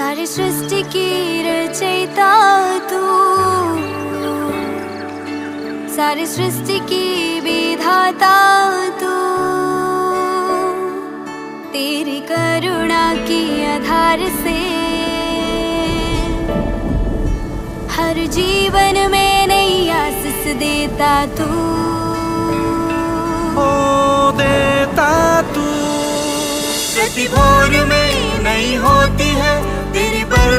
सारी 0.00 0.26
सृष्टि 0.26 0.82
की 0.82 1.08
रचयिता 1.42 2.78
तू। 2.78 3.00
सारी 5.96 6.26
सृष्टि 6.26 6.78
की 6.78 7.40
विधाता 7.40 8.36
तू। 8.88 9.10
तेरी 11.72 12.20
करुणा 12.20 13.14
की 13.14 13.66
आधार 13.66 14.18
से 14.18 14.56
हर 17.96 18.26
जीवन 18.26 19.10
में 19.10 19.46
नई 19.46 19.90
आशीष 19.90 20.54
देता 20.54 21.26
तू। 21.26 21.50
ओ 23.60 24.30
देता 24.30 25.42
तू। 25.42 25.66
प्रति 26.94 27.28
भोर 27.28 27.84
में 27.84 28.38
नहीं 28.38 28.78
होती 28.78 29.28
है। 29.28 29.69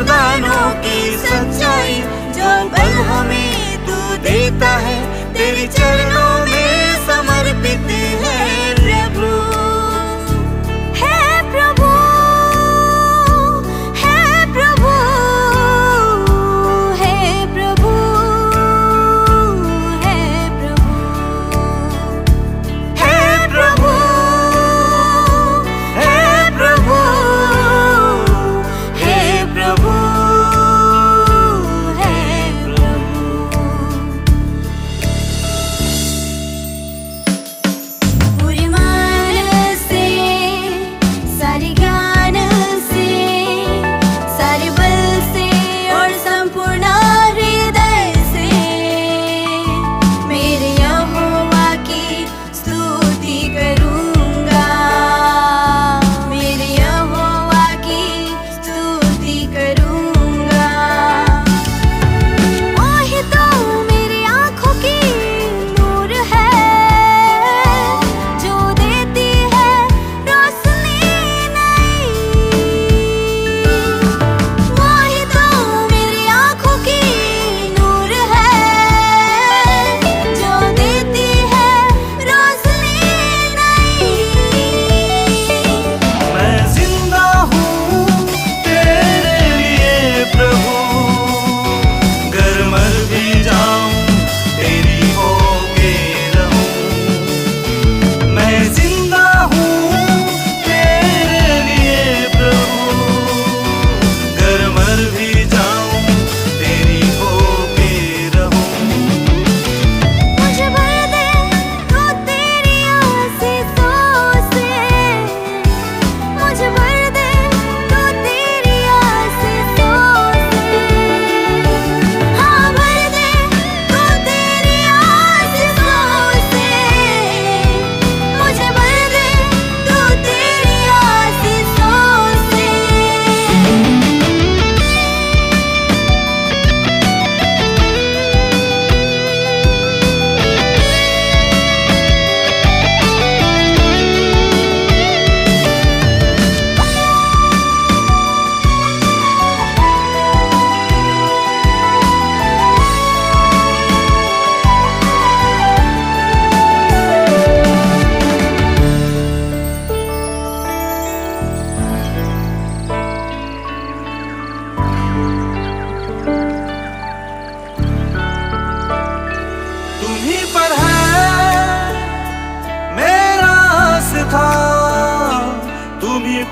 वरदानों 0.02 0.70
की 0.84 1.00
सच्चाई 1.18 1.96
जो 2.36 2.50
पल 2.70 2.94
हमें 3.10 3.86
तू 3.88 3.98
देता 4.24 4.70
है। 4.86 5.11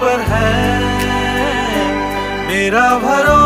पर 0.02 0.22
है। 0.22 0.54
मेरा 2.48 2.88
भरोसा 3.00 3.39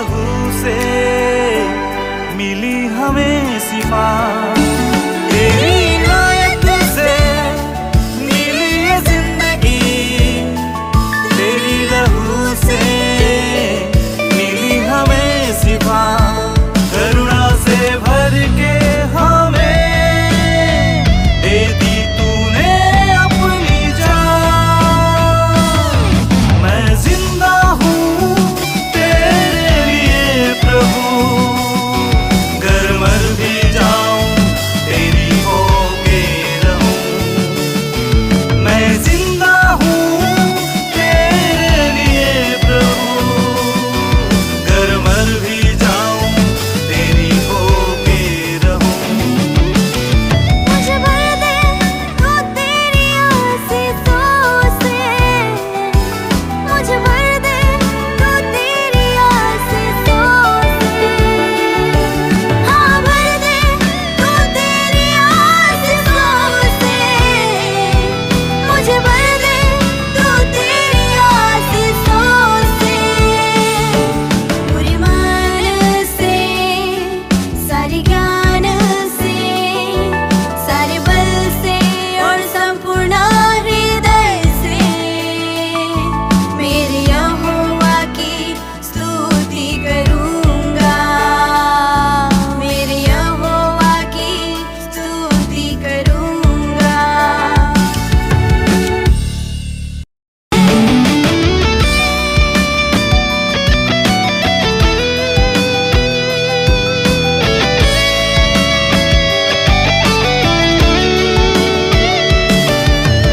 लहू 0.00 0.50
से 0.60 0.74
मिली 2.36 2.76
हमें 2.98 3.58
सिफा 3.68 4.06